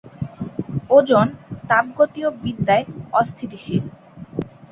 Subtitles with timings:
[0.89, 1.27] Ozone
[1.69, 2.85] তাপগতীয়বিদ্যায়
[3.13, 3.83] অস্থিতিশীল।